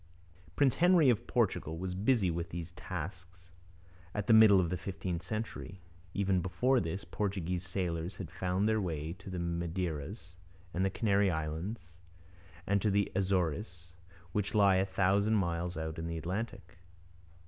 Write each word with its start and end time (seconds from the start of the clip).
Prince 0.55 0.77
Henry 0.77 1.11
of 1.11 1.27
Portugal 1.27 1.77
was 1.77 1.93
busy 1.93 2.31
with 2.31 2.49
these 2.49 2.71
tasks 2.71 3.51
at 4.15 4.25
the 4.25 4.33
middle 4.33 4.59
of 4.59 4.71
the 4.71 4.75
fifteenth 4.77 5.21
century. 5.21 5.79
Even 6.15 6.41
before 6.41 6.79
this, 6.79 7.03
Portuguese 7.03 7.67
sailors 7.67 8.15
had 8.15 8.31
found 8.31 8.67
their 8.67 8.81
way 8.81 9.13
to 9.13 9.29
the 9.29 9.37
Madeiras 9.37 10.33
and 10.73 10.83
the 10.83 10.89
Canary 10.89 11.29
Islands, 11.29 11.97
and 12.65 12.81
to 12.81 12.89
the 12.89 13.11
Azores, 13.13 13.93
which 14.31 14.55
lie 14.55 14.77
a 14.77 14.87
thousand 14.87 15.35
miles 15.35 15.77
out 15.77 15.99
in 15.99 16.07
the 16.07 16.17
Atlantic. 16.17 16.79